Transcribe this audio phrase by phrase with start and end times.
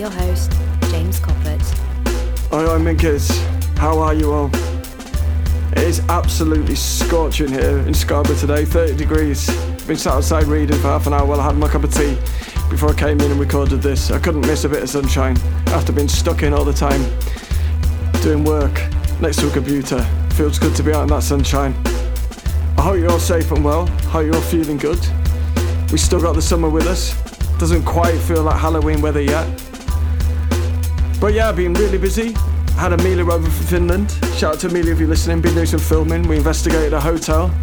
[0.00, 0.50] your host,
[0.90, 1.60] James Coppert.
[2.48, 3.28] Hi, I'm Minkers.
[3.76, 4.50] How are you all?
[5.72, 9.46] It is absolutely scorching here in Scarborough today, 30 degrees.
[9.86, 12.14] Been sat outside reading for half an hour while I had my cup of tea
[12.70, 14.10] before I came in and recorded this.
[14.10, 17.02] I couldn't miss a bit of sunshine after being stuck in all the time
[18.22, 18.72] doing work
[19.20, 20.02] next to a computer.
[20.30, 21.74] Feels good to be out in that sunshine.
[22.78, 23.86] I hope you're all safe and well.
[24.08, 25.00] Hope you're all feeling good.
[25.92, 27.14] We still got the summer with us.
[27.58, 29.69] Doesn't quite feel like Halloween weather yet.
[31.20, 32.32] But yeah, I've been really busy.
[32.76, 34.10] Had Amelia over from Finland.
[34.36, 35.42] Shout out to Amelia if you're listening.
[35.42, 36.26] Been doing some filming.
[36.26, 37.54] We investigated a hotel,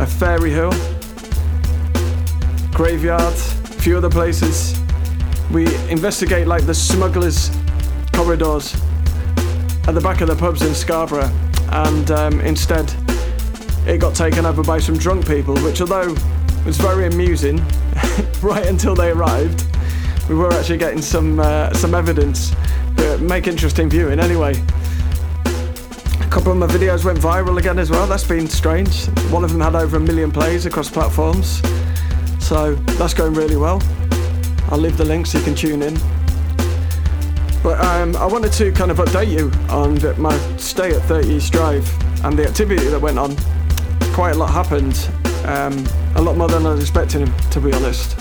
[0.00, 0.72] a fairy hill,
[2.72, 4.76] graveyard, a few other places.
[5.52, 7.48] We investigate like the smugglers'
[8.12, 8.74] corridors
[9.86, 11.30] at the back of the pubs in Scarborough,
[11.70, 12.92] and um, instead
[13.86, 17.58] it got taken over by some drunk people, which although it was very amusing
[18.42, 19.64] right until they arrived,
[20.28, 22.52] we were actually getting some uh, some evidence
[23.28, 24.54] make interesting viewing anyway.
[26.20, 28.06] A couple of my videos went viral again as well.
[28.06, 29.06] That's been strange.
[29.30, 31.60] One of them had over a million plays across platforms,
[32.40, 33.82] so that's going really well.
[34.70, 35.94] I'll leave the link so you can tune in.
[37.62, 41.52] But um, I wanted to kind of update you on my stay at 30 East
[41.52, 41.88] Drive
[42.24, 43.36] and the activity that went on.
[44.12, 45.08] Quite a lot happened,
[45.44, 45.86] um,
[46.16, 48.20] a lot more than I was expecting, to be honest.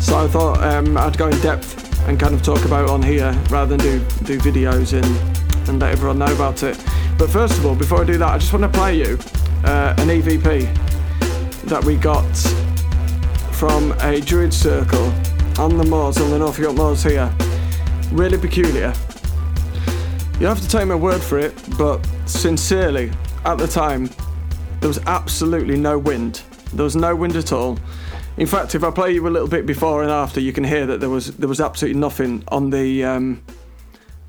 [0.00, 3.32] So I thought um, I'd go in depth and kind of talk about on here
[3.50, 6.76] rather than do, do videos and, and let everyone know about it.
[7.18, 9.18] But first of all, before I do that, I just want to play you
[9.64, 12.24] uh, an EVP that we got
[13.52, 15.12] from a Druid circle
[15.58, 17.34] on the moors, on the North York Moors here
[18.12, 18.92] really peculiar.
[20.38, 23.10] You have to take my word for it, but sincerely,
[23.44, 24.10] at the time,
[24.80, 26.42] there was absolutely no wind.
[26.72, 27.78] There was no wind at all.
[28.36, 30.84] In fact, if I play you a little bit before and after, you can hear
[30.86, 33.42] that there was there was absolutely nothing on the um,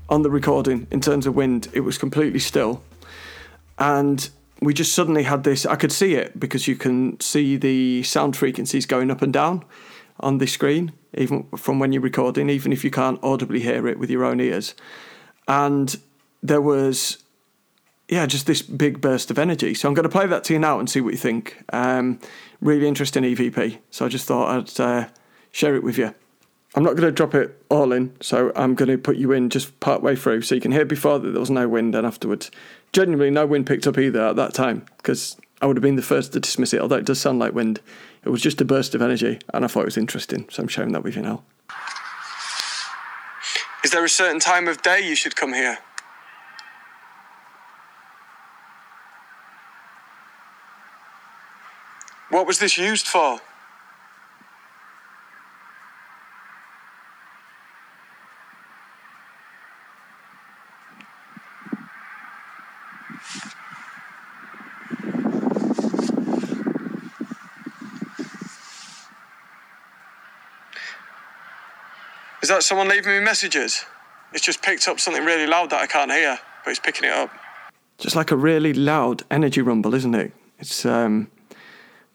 [0.08, 1.68] on the recording in terms of wind.
[1.74, 2.82] It was completely still,
[3.78, 4.30] and
[4.62, 5.66] we just suddenly had this.
[5.66, 9.64] I could see it because you can see the sound frequencies going up and down
[10.20, 13.98] on the screen, even from when you're recording, even if you can't audibly hear it
[13.98, 14.74] with your own ears.
[15.46, 15.94] And
[16.42, 17.18] there was,
[18.08, 19.74] yeah, just this big burst of energy.
[19.74, 21.62] So I'm going to play that to you now and see what you think.
[21.72, 22.18] Um,
[22.60, 23.78] really interesting EVP.
[23.90, 25.08] So I just thought I'd uh,
[25.50, 26.14] share it with you.
[26.74, 29.48] I'm not going to drop it all in, so I'm going to put you in
[29.48, 32.06] just part way through so you can hear before that there was no wind and
[32.06, 32.50] afterwards.
[32.92, 36.02] Genuinely, no wind picked up either at that time because I would have been the
[36.02, 37.80] first to dismiss it, although it does sound like wind.
[38.24, 40.68] It was just a burst of energy, and I thought it was interesting, so I'm
[40.68, 41.42] sharing that with you now.
[43.82, 45.78] Is there a certain time of day you should come here?
[52.30, 53.40] What was this used for?
[72.42, 73.84] Is that someone leaving me messages?
[74.32, 77.12] It's just picked up something really loud that I can't hear, but it's picking it
[77.12, 77.30] up.
[77.98, 80.32] Just like a really loud energy rumble, isn't it?
[80.58, 81.30] It's um,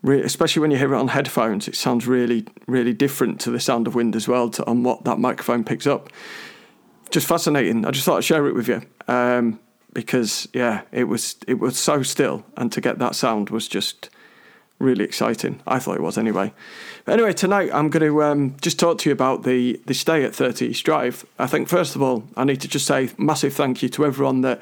[0.03, 1.67] especially when you hear it on headphones.
[1.67, 5.03] It sounds really, really different to the sound of wind as well, to, on what
[5.05, 6.09] that microphone picks up.
[7.11, 7.85] Just fascinating.
[7.85, 9.59] I just thought I'd share it with you um,
[9.93, 14.09] because, yeah, it was it was so still, and to get that sound was just
[14.79, 15.61] really exciting.
[15.65, 16.53] I thought it was anyway.
[17.05, 20.23] But anyway, tonight I'm going to um, just talk to you about the, the stay
[20.23, 21.25] at 30 East Drive.
[21.39, 24.41] I think, first of all, I need to just say massive thank you to everyone
[24.41, 24.61] that,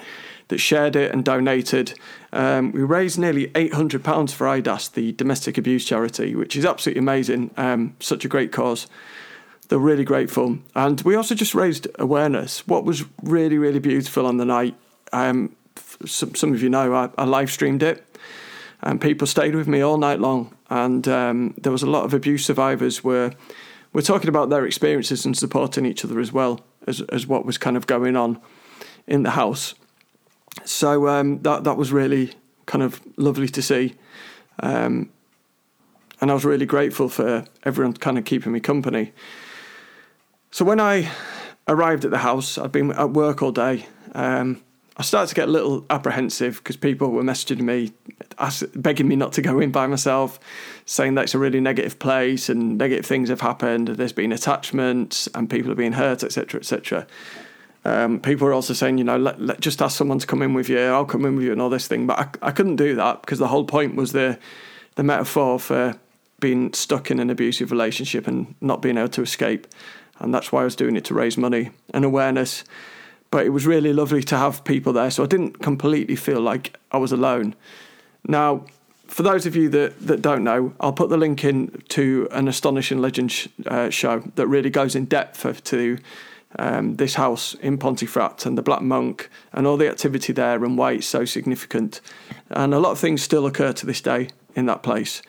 [0.51, 1.97] that shared it and donated.
[2.31, 7.51] Um, we raised nearly £800 for IDAS, the domestic abuse charity, which is absolutely amazing.
[7.57, 8.87] Um, such a great cause.
[9.69, 10.59] They're really grateful.
[10.75, 12.67] And we also just raised awareness.
[12.67, 14.75] What was really, really beautiful on the night,
[15.13, 15.55] um,
[16.05, 18.05] some, some of you know, I, I live streamed it
[18.81, 20.53] and people stayed with me all night long.
[20.69, 23.31] And um, there was a lot of abuse survivors were
[23.93, 27.57] were talking about their experiences and supporting each other as well as as what was
[27.57, 28.39] kind of going on
[29.07, 29.75] in the house.
[30.65, 32.33] So um, that that was really
[32.65, 33.95] kind of lovely to see,
[34.59, 35.09] um,
[36.19, 39.13] and I was really grateful for everyone kind of keeping me company.
[40.51, 41.09] So when I
[41.67, 43.87] arrived at the house, I'd been at work all day.
[44.13, 44.61] Um,
[44.97, 47.93] I started to get a little apprehensive because people were messaging me,
[48.75, 50.39] begging me not to go in by myself,
[50.85, 53.87] saying that it's a really negative place and negative things have happened.
[53.87, 57.07] There's been attachments and people are being hurt, etc., etc.
[57.83, 60.53] Um, people were also saying, you know, let, let, just ask someone to come in
[60.53, 60.79] with you.
[60.79, 62.05] I'll come in with you and all this thing.
[62.05, 64.37] But I, I couldn't do that because the whole point was the
[64.95, 65.95] the metaphor for
[66.39, 69.67] being stuck in an abusive relationship and not being able to escape.
[70.19, 72.63] and that's why I was doing it to raise money and awareness.
[73.31, 76.77] But it was really lovely to have people there, so I didn't completely feel like
[76.91, 77.55] I was alone.
[78.27, 78.65] Now,
[79.07, 82.47] for those of you that, that don't know, I'll put the link in to an
[82.47, 85.97] Astonishing Legend sh- uh, show that really goes in depth to
[86.59, 90.77] um, this house in Pontefract and the Black Monk and all the activity there and
[90.77, 92.01] why it's so significant.
[92.49, 95.21] And a lot of things still occur to this day in that place.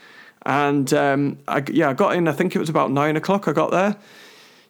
[0.45, 3.53] And um, I, yeah, I got in, I think it was about nine o'clock I
[3.53, 3.97] got there.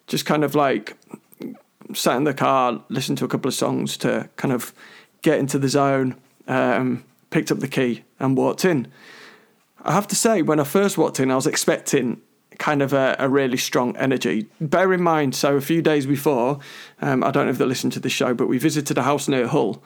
[0.07, 0.95] Just kind of like
[1.93, 4.73] sat in the car, listened to a couple of songs to kind of
[5.21, 6.15] get into the zone,
[6.47, 8.87] um, picked up the key and walked in.
[9.83, 12.21] I have to say, when I first walked in, I was expecting
[12.63, 14.47] kind of a, a, really strong energy.
[14.61, 16.59] Bear in mind, so a few days before,
[17.01, 19.27] um, I don't know if they listened to the show, but we visited a house
[19.27, 19.83] near Hull.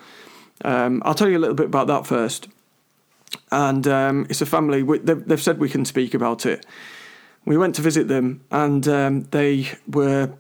[0.64, 2.48] Um, I'll tell you a little bit about that first.
[3.52, 6.68] And um, it's a family, we, they've, they've, said we can speak about it.
[7.46, 10.34] We went to visit them, and um, they were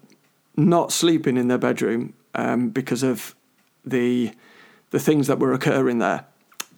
[0.55, 3.33] not sleeping in their bedroom um, because of
[3.83, 4.31] the
[4.91, 6.25] the things that were occurring there.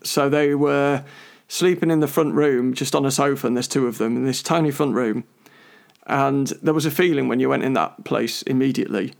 [0.03, 1.03] So they were
[1.49, 4.23] sleeping in the front room, just on a sofa, and there's two of them in
[4.25, 5.25] this tiny front room.
[6.07, 9.13] And there was a feeling when you went in that place immediately.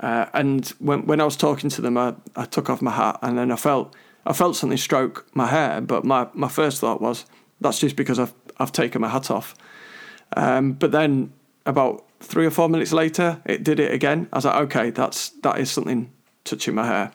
[0.00, 3.18] Uh, and when when I was talking to them, I, I took off my hat,
[3.22, 3.94] and then I felt
[4.24, 5.80] I felt something stroke my hair.
[5.80, 7.26] But my, my first thought was
[7.60, 9.54] that's just because I've I've taken my hat off.
[10.36, 11.32] Um, but then
[11.66, 14.28] about three or four minutes later, it did it again.
[14.32, 16.10] I was like, okay, that's that is something
[16.44, 17.12] touching my hair.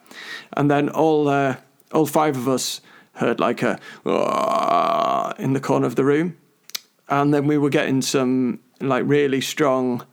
[0.54, 1.56] And then all uh,
[1.92, 2.82] all five of us
[3.14, 3.80] heard like a
[5.40, 6.38] in the corner of the room,
[7.10, 10.06] and then we were getting some like really strong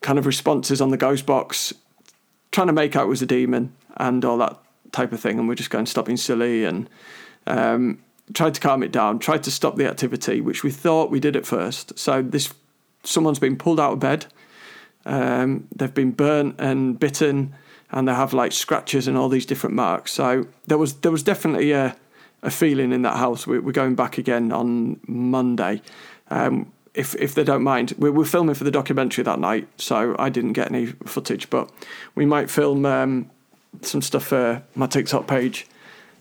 [0.00, 1.72] kind of responses on the ghost box,
[2.52, 4.58] trying to make out it was a demon and all that
[4.92, 5.38] type of thing.
[5.38, 6.88] And we're just going, stop being silly and
[7.46, 8.02] um,
[8.34, 11.36] tried to calm it down, tried to stop the activity, which we thought we did
[11.36, 11.98] at first.
[11.98, 12.52] So this
[13.04, 14.26] someone's been pulled out of bed,
[15.04, 17.54] um, they've been burnt and bitten,
[17.90, 20.12] and they have like scratches and all these different marks.
[20.12, 21.96] So there was there was definitely a
[22.42, 23.46] a feeling in that house.
[23.46, 25.82] We're going back again on Monday.
[26.30, 30.16] Um, if if they don't mind, we were filming for the documentary that night, so
[30.18, 31.70] I didn't get any footage, but
[32.14, 33.30] we might film um,
[33.82, 35.66] some stuff for my TikTok page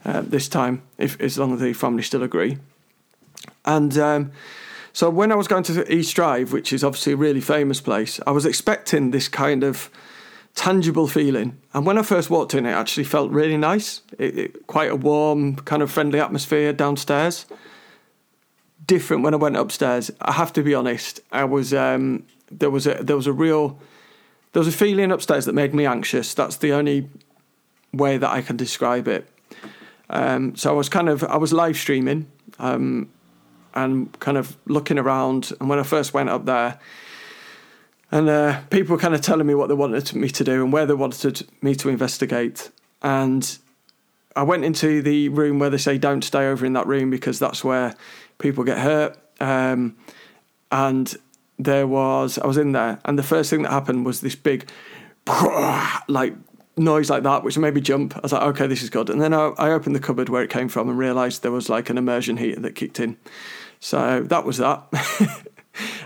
[0.06, 2.58] uh, this time, if as long as the family still agree.
[3.64, 4.32] And um,
[4.94, 8.20] so when I was going to East Drive, which is obviously a really famous place,
[8.28, 9.90] I was expecting this kind of
[10.56, 11.58] tangible feeling.
[11.74, 14.02] And when I first walked in, it actually felt really nice.
[14.18, 17.46] It, it, quite a warm, kind of friendly atmosphere downstairs.
[18.88, 20.12] Different when I went upstairs.
[20.22, 21.22] I have to be honest.
[21.32, 23.80] I was um, there was a there was a real
[24.54, 26.34] there was a feeling upstairs that made me anxious.
[26.34, 27.10] That's the only
[27.94, 29.28] way that I can describe it.
[30.10, 32.28] Um, so I was kind of I was live streaming
[32.60, 33.10] um,
[33.74, 35.52] and kind of looking around.
[35.60, 36.80] And when I first went up there,
[38.12, 40.72] and uh, people were kind of telling me what they wanted me to do and
[40.72, 42.70] where they wanted me to investigate.
[43.02, 43.58] And
[44.36, 47.40] I went into the room where they say don't stay over in that room because
[47.40, 47.96] that's where
[48.38, 49.18] people get hurt.
[49.40, 49.98] Um,
[50.72, 51.16] and
[51.58, 54.70] there was, I was in there, and the first thing that happened was this big,
[56.08, 56.34] like
[56.78, 58.16] noise like that, which made me jump.
[58.18, 59.10] I was like, okay, this is good.
[59.10, 61.70] And then I, I opened the cupboard where it came from and realised there was
[61.70, 63.18] like an immersion heater that kicked in.
[63.80, 64.84] So that was that.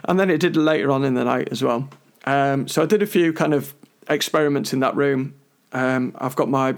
[0.06, 1.90] and then it did later on in the night as well.
[2.26, 3.74] Um, so I did a few kind of
[4.10, 5.34] experiments in that room.
[5.72, 6.76] Um, I've got my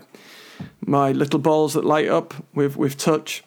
[0.86, 3.44] my little balls that light up with with touch,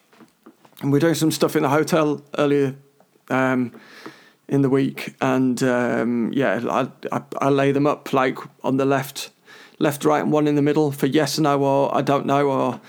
[0.85, 2.77] and we're doing some stuff in the hotel earlier
[3.31, 3.73] um,
[4.49, 8.85] in the week, and um, yeah, I, I, I lay them up like on the
[8.85, 9.31] left,
[9.79, 12.81] left, right, and one in the middle for yes, no, or I don't know, or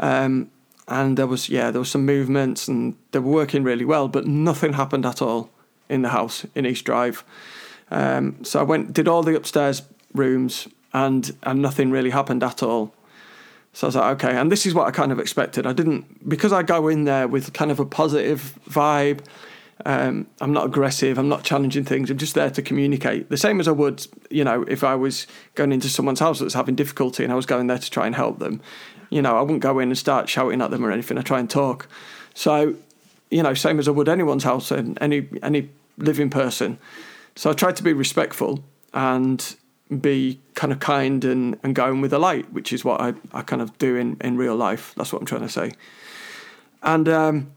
[0.00, 0.50] um,
[0.88, 4.26] and there was yeah, there was some movements, and they were working really well, but
[4.26, 5.48] nothing happened at all
[5.88, 7.22] in the house in East Drive.
[7.92, 9.82] Um, so I went, did all the upstairs
[10.14, 12.92] rooms, and and nothing really happened at all.
[13.76, 15.66] So I was like, okay, and this is what I kind of expected.
[15.66, 19.20] I didn't because I go in there with kind of a positive vibe.
[19.84, 21.18] Um, I'm not aggressive.
[21.18, 22.10] I'm not challenging things.
[22.10, 23.28] I'm just there to communicate.
[23.28, 26.54] The same as I would, you know, if I was going into someone's house that's
[26.54, 28.62] having difficulty and I was going there to try and help them.
[29.10, 31.18] You know, I wouldn't go in and start shouting at them or anything.
[31.18, 31.86] I try and talk.
[32.32, 32.76] So,
[33.30, 35.68] you know, same as I would anyone's house and any any
[35.98, 36.78] living person.
[37.34, 38.64] So I tried to be respectful
[38.94, 39.54] and
[40.00, 43.42] be kind of kind and, and going with the light, which is what I, I
[43.42, 44.92] kind of do in, in real life.
[44.96, 45.72] That's what I'm trying to say.
[46.82, 47.52] And um,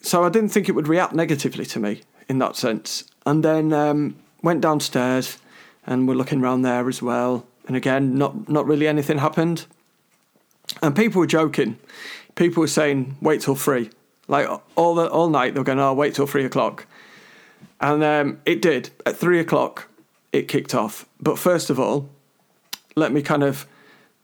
[0.00, 3.04] so I didn't think it would react negatively to me in that sense.
[3.26, 5.38] And then um, went downstairs
[5.86, 7.46] and we're looking around there as well.
[7.66, 9.66] And again, not not really anything happened.
[10.82, 11.78] And people were joking.
[12.34, 13.90] People were saying, "Wait till three.
[14.28, 16.86] Like all the all night, they were going, "Oh, wait till three o'clock."
[17.80, 18.90] And um, it did.
[19.06, 19.88] At three o'clock,
[20.32, 21.06] it kicked off.
[21.20, 22.08] But first of all,
[22.96, 23.66] let me kind of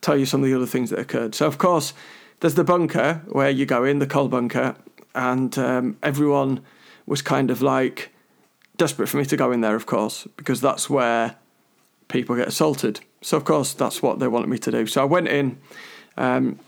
[0.01, 1.35] tell you some of the other things that occurred.
[1.35, 1.93] So, of course,
[2.41, 4.77] there's the bunker where you go in, the coal bunker,
[5.15, 6.61] and um, everyone
[7.07, 8.11] was kind of like
[8.77, 11.37] desperate for me to go in there, of course, because that's where
[12.09, 13.01] people get assaulted.
[13.23, 14.87] So, of course, that's what they wanted me to do.
[14.87, 15.59] So, I went in,
[16.17, 16.59] um,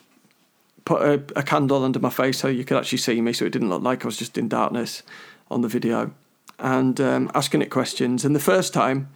[0.84, 3.52] put a, a candle under my face so you could actually see me, so it
[3.52, 5.02] didn't look like I was just in darkness
[5.50, 6.12] on the video,
[6.58, 8.24] and um, asking it questions.
[8.24, 9.08] And the first time,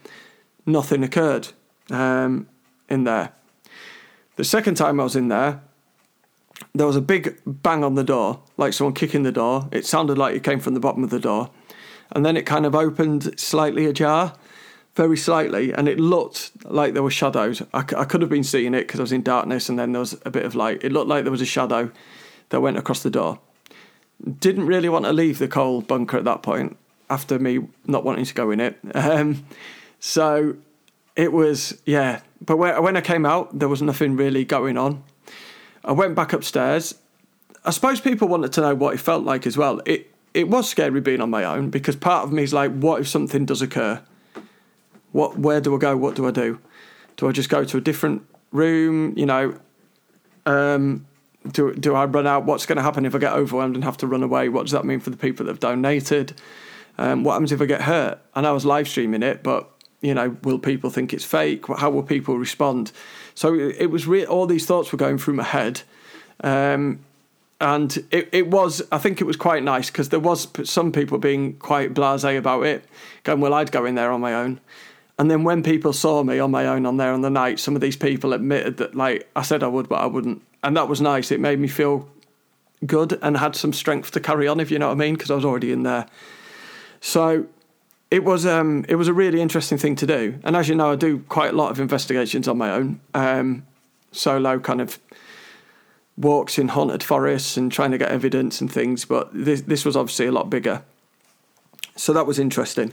[0.67, 1.49] nothing occurred
[1.91, 2.49] um,
[2.89, 3.33] in there.
[4.37, 5.61] The second time I was in there,
[6.75, 9.69] there was a big bang on the door, like someone kicking the door.
[9.73, 11.51] It sounded like it came from the bottom of the door.
[12.13, 14.35] And then it kind of opened slightly ajar,
[14.95, 17.63] very slightly, and it looked like there were shadows.
[17.73, 20.01] I, I could have been seeing it because I was in darkness, and then there
[20.01, 20.85] was a bit of light.
[20.85, 21.91] It looked like there was a shadow
[22.51, 23.41] that went across the door.
[24.39, 26.77] Didn't really want to leave the coal bunker at that point
[27.13, 28.79] after me not wanting to go in it.
[28.95, 29.45] Um,
[30.05, 30.57] so
[31.15, 32.23] it was, yeah.
[32.45, 35.05] But when I came out, there was nothing really going on.
[35.85, 36.95] I went back upstairs.
[37.65, 39.81] I suppose people wanted to know what it felt like as well.
[39.87, 43.01] It it was scary being on my own because part of me is like, what
[43.01, 44.03] if something does occur?
[45.13, 45.97] What where do I go?
[45.97, 46.59] What do I do?
[47.17, 49.17] Do I just go to a different room?
[49.17, 49.61] You know,
[50.47, 51.07] um,
[51.53, 52.45] do do I run out?
[52.45, 54.49] What's going to happen if I get overwhelmed and have to run away?
[54.49, 56.35] What does that mean for the people that have donated?
[56.99, 58.21] Um, what happens if I get hurt?
[58.35, 59.69] And I was live streaming it, but
[60.01, 61.67] you know, will people think it's fake?
[61.67, 62.93] How will people respond?
[63.35, 65.83] So it was re- all these thoughts were going through my head.
[66.43, 67.01] Um,
[67.61, 71.19] and it, it was, I think it was quite nice because there was some people
[71.19, 72.85] being quite blasé about it,
[73.23, 74.61] going, well, I'd go in there on my own.
[75.19, 77.77] And then when people saw me on my own on there on the night, some
[77.77, 80.43] of these people admitted that, like, I said I would, but I wouldn't.
[80.65, 81.31] And that was nice.
[81.31, 82.09] It made me feel
[82.85, 85.31] good and had some strength to carry on, if you know what I mean, because
[85.31, 86.07] I was already in there.
[87.03, 87.47] So
[88.13, 90.39] it was um, it was a really interesting thing to do.
[90.45, 93.67] And as you know, I do quite a lot of investigations on my own, um,
[94.13, 94.99] solo kind of
[96.17, 99.05] walks in haunted forests and trying to get evidence and things.
[99.05, 100.83] But this this was obviously a lot bigger,
[101.97, 102.93] so that was interesting.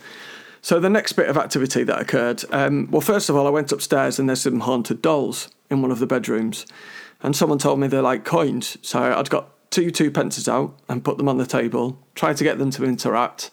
[0.62, 3.72] So the next bit of activity that occurred, um, well, first of all, I went
[3.72, 6.66] upstairs and there's some haunted dolls in one of the bedrooms,
[7.22, 8.78] and someone told me they're like coins.
[8.82, 12.44] So I'd got two two pences out and put them on the table, tried to
[12.44, 13.52] get them to interact,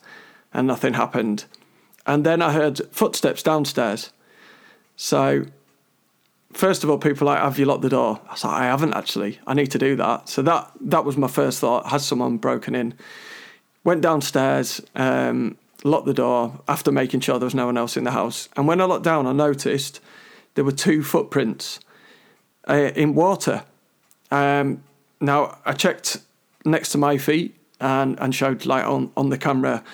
[0.57, 1.45] and nothing happened.
[2.07, 4.11] And then I heard footsteps downstairs.
[4.97, 5.45] So,
[6.55, 8.95] first of all, people like, "Have you locked the door?" I was like, "I haven't
[8.95, 9.39] actually.
[9.47, 11.87] I need to do that." So that that was my first thought.
[11.89, 12.95] Has someone broken in?
[13.85, 18.05] Went downstairs, um, locked the door after making sure there was no one else in
[18.05, 18.49] the house.
[18.57, 20.01] And when I looked down, I noticed
[20.55, 21.81] there were two footprints
[22.67, 23.65] uh, in water.
[24.31, 24.83] Um,
[25.21, 26.19] now I checked
[26.65, 29.85] next to my feet and and showed like on on the camera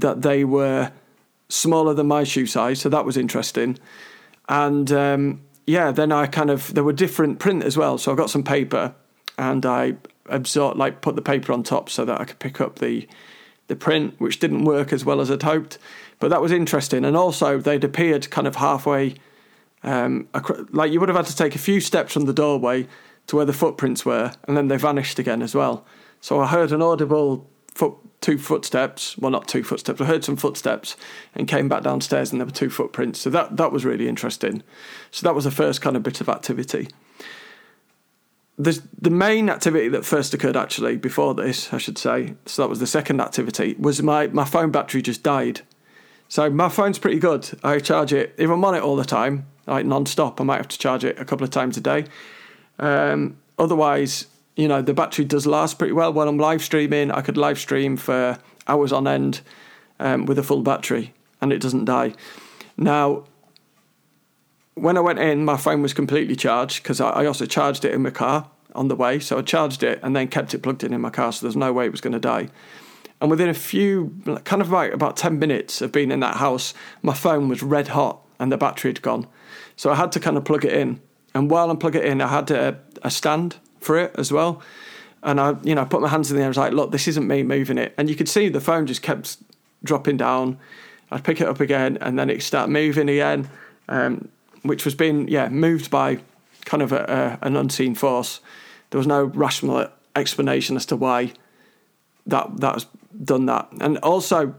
[0.00, 0.92] that they were
[1.48, 3.78] smaller than my shoe size, so that was interesting.
[4.48, 8.16] And um, yeah, then I kind of there were different print as well, so I
[8.16, 8.94] got some paper
[9.38, 12.78] and I absorbed like put the paper on top so that I could pick up
[12.78, 13.08] the
[13.68, 15.78] the print, which didn't work as well as I'd hoped,
[16.18, 17.04] but that was interesting.
[17.04, 19.14] And also they'd appeared kind of halfway,
[19.84, 20.28] um,
[20.72, 22.88] like you would have had to take a few steps from the doorway
[23.28, 25.86] to where the footprints were, and then they vanished again as well.
[26.20, 29.16] So I heard an audible foot two footsteps.
[29.18, 30.00] Well, not two footsteps.
[30.00, 30.96] I heard some footsteps
[31.34, 33.20] and came back downstairs, and there were two footprints.
[33.20, 34.62] So that that was really interesting.
[35.10, 36.88] So that was the first kind of bit of activity.
[38.58, 42.34] The the main activity that first occurred actually before this, I should say.
[42.46, 43.74] So that was the second activity.
[43.78, 45.62] Was my my phone battery just died.
[46.28, 47.50] So my phone's pretty good.
[47.64, 50.40] I charge it if I'm on it all the time, like non-stop.
[50.40, 52.04] I might have to charge it a couple of times a day.
[52.78, 56.12] Um, otherwise, you know, the battery does last pretty well.
[56.12, 59.40] When I'm live streaming, I could live stream for hours on end
[59.98, 62.14] um, with a full battery and it doesn't die.
[62.76, 63.24] Now,
[64.74, 68.02] when I went in, my phone was completely charged because I also charged it in
[68.02, 69.18] my car on the way.
[69.18, 71.56] So I charged it and then kept it plugged in in my car, so there's
[71.56, 72.48] no way it was going to die.
[73.20, 74.14] And within a few,
[74.44, 77.88] kind of like about 10 minutes of being in that house, my phone was red
[77.88, 79.26] hot and the battery had gone.
[79.76, 81.00] So I had to kind of plug it in.
[81.34, 84.62] And while I'm plugging it in, I had a, a stand for it as well.
[85.22, 86.46] And I, you know, put my hands in the air.
[86.46, 88.86] I was like, "Look, this isn't me moving it." And you could see the phone
[88.86, 89.36] just kept
[89.84, 90.58] dropping down.
[91.10, 93.50] I'd pick it up again, and then it start moving again,
[93.88, 94.28] um,
[94.62, 96.20] which was being yeah moved by
[96.64, 98.40] kind of a, a, an unseen force.
[98.90, 101.32] There was no rational explanation as to why
[102.26, 102.86] that that was
[103.24, 104.54] done that, and also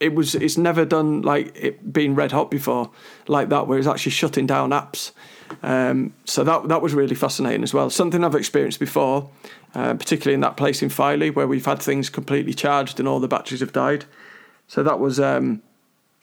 [0.00, 2.90] it was it's never done like it being red hot before
[3.26, 5.12] like that, where it's actually shutting down apps.
[5.62, 7.90] Um, so that that was really fascinating as well.
[7.90, 9.30] Something I've experienced before,
[9.74, 13.20] uh, particularly in that place in Filey where we've had things completely charged and all
[13.20, 14.04] the batteries have died.
[14.68, 15.62] So that was um,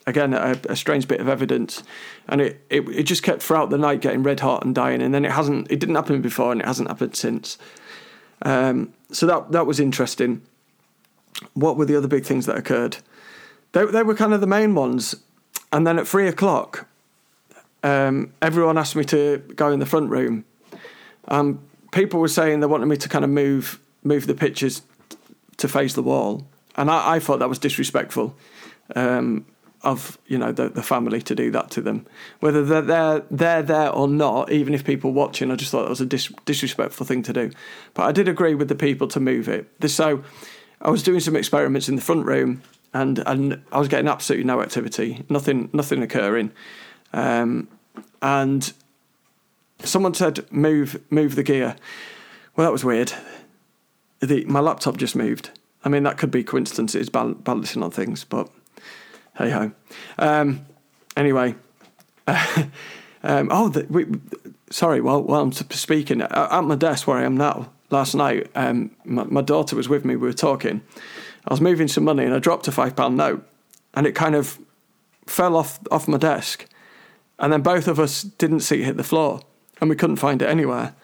[0.08, 1.84] again a, a, strange bit of evidence.
[2.28, 5.02] And it, it it just kept throughout the night getting red hot and dying.
[5.02, 7.58] And then it hasn't it didn't happen before and it hasn't happened since.
[8.44, 10.42] Um, so that that was interesting.
[11.54, 12.98] What were the other big things that occurred?
[13.72, 15.16] They, they were kind of the main ones.
[15.72, 16.88] And then at three o'clock
[17.84, 20.46] um, everyone asked me to go in the front room
[21.28, 21.60] um,
[21.92, 24.82] people were saying they wanted me to kind of move move the pictures
[25.58, 28.36] to face the wall and I, I thought that was disrespectful
[28.96, 29.46] um,
[29.84, 32.06] of you know the, the family to do that to them,
[32.40, 34.52] whether they're there, they're there or not.
[34.52, 37.52] Even if people watching, I just thought that was a dis- disrespectful thing to do.
[37.94, 39.68] But I did agree with the people to move it.
[39.90, 40.24] So
[40.82, 42.62] I was doing some experiments in the front room,
[42.94, 46.52] and and I was getting absolutely no activity, nothing nothing occurring,
[47.14, 47.68] um,
[48.22, 48.74] and
[49.84, 51.76] someone said move move the gear.
[52.56, 53.14] Well, that was weird.
[54.20, 55.50] The, my laptop just moved.
[55.84, 58.50] I mean, that could be coincidences, balancing on things, but
[59.38, 59.72] hey ho.
[60.20, 60.66] Um,
[61.18, 61.56] anyway,
[62.28, 64.06] um, oh, the, we,
[64.70, 65.02] sorry.
[65.02, 69.24] Well, while I'm speaking at my desk where I am now, last night, um, my,
[69.24, 70.16] my, daughter was with me.
[70.16, 70.82] We were talking.
[71.48, 73.48] I was moving some money and I dropped a five pound note,
[73.96, 74.60] and it kind of
[75.26, 76.68] fell off off my desk,
[77.42, 79.42] and then both of us didn't see it hit the floor,
[79.82, 80.96] and we couldn't find it anywhere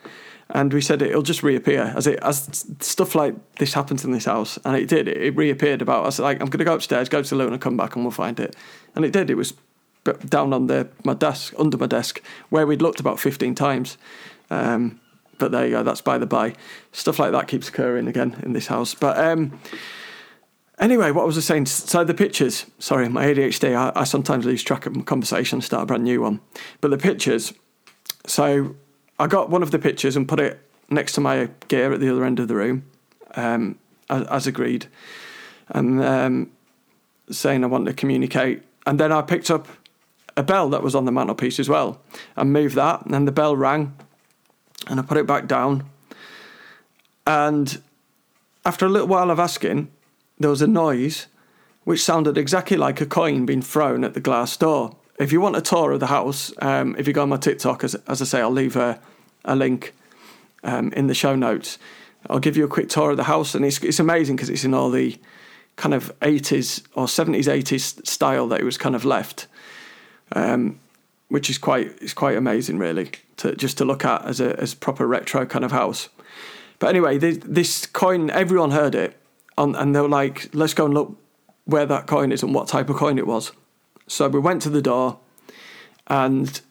[0.49, 4.25] and we said it'll just reappear as it as stuff like this happens in this
[4.25, 5.07] house, and it did.
[5.07, 6.19] It, it reappeared about.
[6.19, 8.05] I like, I'm going to go upstairs, go to the loo, and come back, and
[8.05, 8.55] we'll find it.
[8.95, 9.29] And it did.
[9.29, 9.53] It was
[10.29, 13.97] down on the my desk, under my desk, where we'd looked about 15 times.
[14.49, 15.01] Um,
[15.37, 15.83] but there you go.
[15.83, 16.55] That's by the by.
[16.93, 18.93] Stuff like that keeps occurring again in this house.
[18.93, 19.59] But um,
[20.79, 21.67] anyway, what was I saying?
[21.67, 22.65] So the pictures.
[22.79, 23.75] Sorry, my ADHD.
[23.75, 26.39] I, I sometimes lose track of my conversation, and start a brand new one.
[26.81, 27.53] But the pictures.
[28.25, 28.75] So
[29.19, 32.09] I got one of the pictures and put it next to my gear at the
[32.09, 32.85] other end of the room,
[33.35, 33.77] um,
[34.09, 34.87] as, as, agreed,
[35.69, 36.51] and um,
[37.29, 38.63] saying I wanted to communicate.
[38.85, 39.67] And then I picked up
[40.37, 42.01] a bell that was on the mantelpiece as well
[42.35, 43.95] and moved that, and the bell rang,
[44.87, 45.89] and I put it back down.
[47.25, 47.81] And
[48.65, 49.91] after a little while of asking,
[50.39, 51.27] there was a noise
[51.83, 55.55] which sounded exactly like a coin being thrown at the glass door if you want
[55.55, 58.25] a tour of the house, um, if you go on my TikTok, as, as I
[58.25, 58.99] say, I'll leave a,
[59.45, 59.93] a link
[60.63, 61.79] um, in the show notes.
[62.29, 64.63] I'll give you a quick tour of the house, and it's it's amazing because it's
[64.63, 65.17] in all the
[65.75, 69.47] kind of 80s or 70s 80s style that it was kind of left,
[70.33, 70.79] um,
[71.29, 74.73] which is quite is quite amazing really to just to look at as a as
[74.73, 76.09] proper retro kind of house.
[76.79, 79.17] But anyway, this, this coin, everyone heard it,
[79.57, 81.17] on, and they were like, "Let's go and look
[81.65, 83.51] where that coin is and what type of coin it was."
[84.07, 85.19] So we went to the door
[86.07, 86.61] and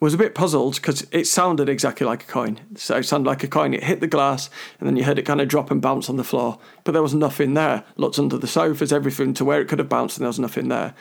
[0.00, 2.58] was a bit puzzled because it sounded exactly like a coin.
[2.74, 3.74] So it sounded like a coin.
[3.74, 6.16] It hit the glass and then you heard it kind of drop and bounce on
[6.16, 6.58] the floor.
[6.84, 7.84] But there was nothing there.
[7.96, 10.68] Looked under the sofas, everything to where it could have bounced, and there was nothing
[10.68, 10.94] there.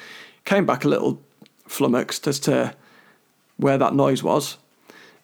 [0.43, 1.21] Came back a little
[1.65, 2.75] flummoxed as to
[3.55, 4.57] where that noise was.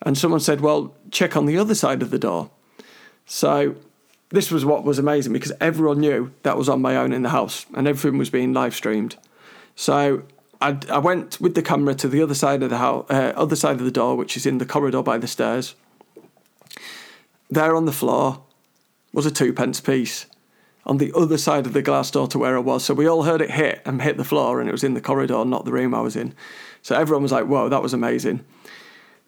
[0.01, 2.51] And someone said, Well, check on the other side of the door.
[3.25, 3.75] So
[4.35, 7.29] this was what was amazing because everyone knew that was on my own in the
[7.29, 9.15] house and everything was being live streamed.
[9.75, 10.23] So
[10.61, 13.55] I, I went with the camera to the other side of the house, uh, other
[13.55, 15.75] side of the door, which is in the corridor by the stairs.
[17.49, 18.41] There on the floor
[19.13, 20.25] was a two pence piece
[20.85, 22.85] on the other side of the glass door to where I was.
[22.85, 25.01] So we all heard it hit and hit the floor, and it was in the
[25.01, 26.33] corridor, not the room I was in.
[26.81, 28.45] So everyone was like, "Whoa, that was amazing."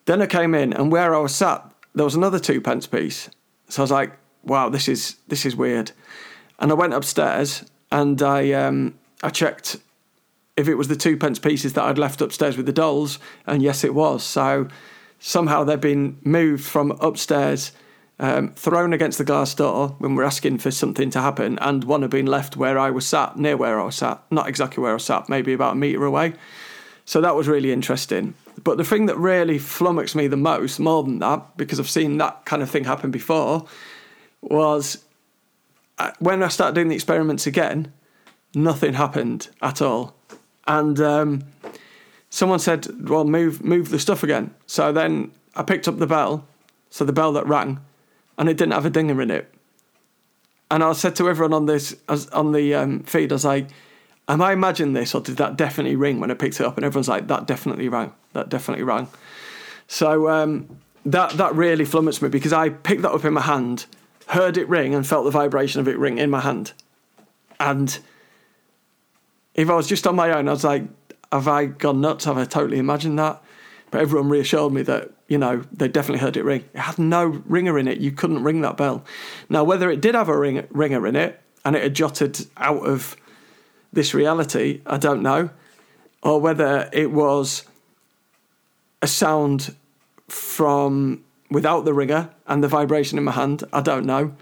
[0.05, 3.29] Then I came in, and where I was sat, there was another two pence piece.
[3.69, 4.11] So I was like,
[4.47, 5.91] "Wow, this is this is weird."
[6.59, 9.77] And I went upstairs and I um, I checked
[10.55, 13.61] if it was the two pence pieces that I'd left upstairs with the dolls, and
[13.61, 14.23] yes, it was.
[14.23, 14.67] So
[15.19, 17.71] somehow they've been moved from upstairs,
[18.19, 22.01] um, thrown against the glass door when we're asking for something to happen, and one
[22.01, 24.91] had been left where I was sat, near where I was sat, not exactly where
[24.91, 26.33] I was sat, maybe about a metre away.
[27.05, 28.33] So that was really interesting.
[28.63, 32.17] But the thing that really flummoxed me the most, more than that, because I've seen
[32.17, 33.67] that kind of thing happen before,
[34.41, 35.03] was
[35.97, 37.91] uh, when I started doing the experiments again,
[38.53, 40.17] nothing happened at all
[40.67, 41.43] and um,
[42.29, 46.45] someone said, "Well, move move the stuff again." So then I picked up the bell,
[46.89, 47.79] so the bell that rang,
[48.37, 49.51] and it didn't have a dinger in it.
[50.69, 51.95] And I said to everyone on this
[52.33, 53.69] on the um, feed, I was like,
[54.27, 56.85] "Am I imagining this, or did that definitely ring when I picked it up?" And
[56.85, 58.13] everyone's like, "That definitely rang.
[58.33, 59.07] That definitely rang."
[59.87, 63.85] So um, that that really flummoxed me because I picked that up in my hand,
[64.27, 66.73] heard it ring, and felt the vibration of it ring in my hand,
[67.59, 67.99] and
[69.55, 70.83] if I was just on my own, I was like,
[71.31, 72.25] have I gone nuts?
[72.25, 73.41] Have I totally imagined that?
[73.89, 76.63] But everyone reassured me that, you know, they definitely heard it ring.
[76.75, 77.99] It had no ringer in it.
[77.99, 79.03] You couldn't ring that bell.
[79.49, 82.85] Now, whether it did have a ring, ringer in it and it had jotted out
[82.85, 83.17] of
[83.91, 85.49] this reality, I don't know.
[86.21, 87.63] or whether it was
[89.01, 89.75] a sound
[90.27, 93.63] from without the ringer and the vibration in my hand.
[93.71, 94.33] I don't know.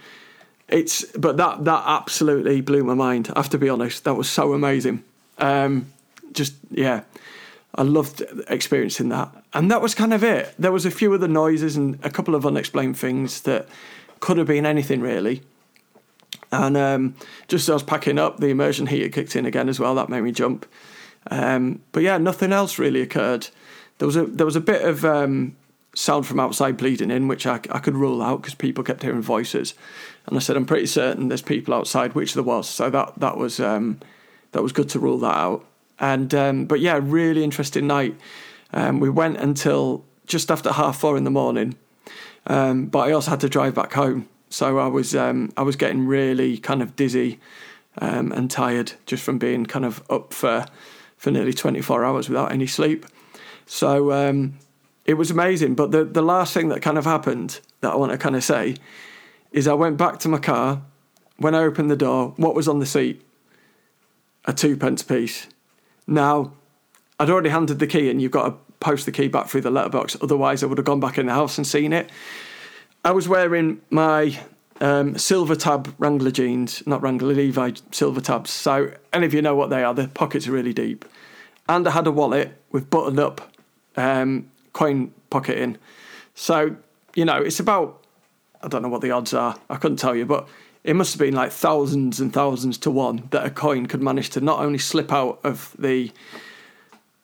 [0.68, 3.32] It's but that that absolutely blew my mind.
[3.36, 4.04] I have to be honest.
[4.04, 5.04] That was so amazing.
[5.38, 5.92] Um,
[6.32, 7.04] just yeah,
[7.76, 9.32] I loved experiencing that.
[9.54, 10.54] And that was kind of it.
[10.58, 13.68] There was a few other noises and a couple of unexplained things that
[14.20, 15.44] could have been anything really.
[16.52, 17.16] And um,
[17.48, 19.96] just as I was packing up, the immersion heater kicked in again as well.
[19.96, 20.66] That made me jump.
[21.30, 23.48] Um, but yeah, nothing else really occurred.
[23.98, 25.56] There was a there was a bit of um,
[25.96, 29.22] sound from outside bleeding in, which I, I could rule out because people kept hearing
[29.22, 29.74] voices.
[30.28, 32.70] And I said, I'm pretty certain there's people outside, which there was.
[32.70, 34.00] So that that was um,
[34.52, 35.66] that was good to rule that out.
[36.00, 38.16] And um, but yeah, really interesting night.
[38.74, 41.76] Um, we went until just after half four in the morning,
[42.48, 45.76] um, but I also had to drive back home, so I was um, I was
[45.76, 47.40] getting really kind of dizzy
[48.00, 50.66] um, and tired just from being kind of up for
[51.18, 53.06] for nearly 24 hours without any sleep.
[53.66, 54.56] So um,
[55.06, 55.76] it was amazing.
[55.76, 58.44] But the the last thing that kind of happened that I want to kind of
[58.44, 58.76] say
[59.52, 60.82] is I went back to my car.
[61.38, 63.22] When I opened the door, what was on the seat?
[64.46, 65.48] A two pence piece.
[66.08, 66.54] Now,
[67.20, 69.72] I'd already handed the key, and you've got to post the key back through the
[69.72, 70.16] letterbox.
[70.22, 72.10] Otherwise, I would have gone back in the house and seen it.
[73.04, 74.40] I was wearing my
[74.82, 78.52] um, silver tab Wrangler jeans, not Wrangler Levi silver tabs.
[78.52, 79.94] So, any of you know what they are?
[79.94, 81.06] The pockets are really deep.
[81.68, 83.52] And I had a wallet with buttoned up
[83.98, 85.78] um, coin pocket in.
[86.36, 86.76] So,
[87.16, 88.04] you know, it's about,
[88.62, 90.50] I don't know what the odds are, I couldn't tell you, but
[90.84, 94.30] it must have been like thousands and thousands to one that a coin could manage
[94.32, 96.12] to not only slip out of the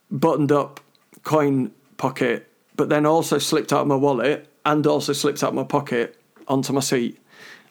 [0.09, 0.79] buttoned up
[1.23, 5.55] coin pocket, but then also slipped out of my wallet and also slipped out of
[5.55, 7.19] my pocket onto my seat.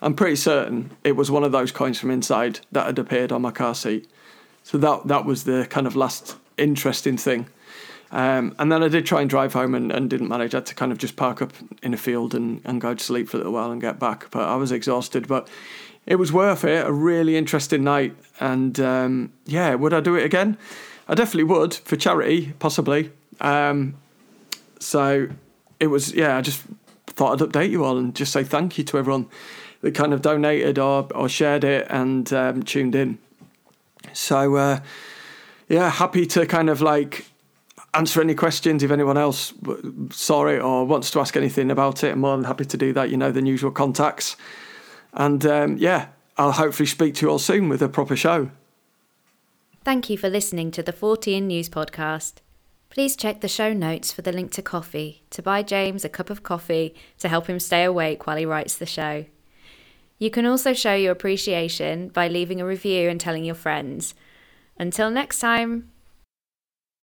[0.03, 3.41] I'm pretty certain it was one of those coins from inside that had appeared on
[3.43, 4.09] my car seat.
[4.63, 7.49] So that that was the kind of last interesting thing.
[8.13, 10.53] Um, and then I did try and drive home and, and, didn't manage.
[10.53, 13.05] I had to kind of just park up in a field and, and go to
[13.05, 14.31] sleep for a little while and get back.
[14.33, 15.29] But I was exhausted.
[15.29, 15.49] But
[16.07, 16.85] it was worth it.
[16.85, 18.17] A really interesting night.
[18.41, 20.59] And um, yeah, would I do it again?
[21.09, 23.13] I definitely would for charity, possibly.
[23.41, 23.95] Um,
[24.81, 25.29] so
[25.79, 26.63] it was, yeah, I just
[27.07, 29.29] thought I'd update you all and just say thank you to everyone
[29.83, 33.19] that kind of donated or, or shared it and um, tuned in.
[34.13, 34.81] So, uh,
[35.69, 37.30] yeah, happy to kind of like
[37.95, 39.53] answer any questions if anyone else
[40.11, 42.13] saw it or wants to ask anything about it.
[42.13, 43.11] I'm more than happy to do that.
[43.11, 44.37] You know, the usual contacts.
[45.13, 48.51] And um, yeah, I'll hopefully speak to you all soon with a proper show.
[49.83, 52.35] Thank you for listening to the Fortean News Podcast.
[52.91, 56.29] Please check the show notes for the link to Ko-fi to buy James a cup
[56.29, 59.25] of coffee to help him stay awake while he writes the show.
[60.19, 64.15] You can also show your appreciation by leaving a review and telling your friends.
[64.79, 65.91] Until next time.